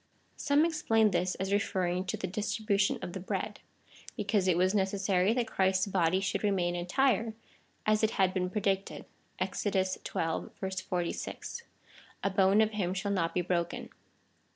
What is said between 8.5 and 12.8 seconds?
dicted, (Exod. xii. 46,) A bone of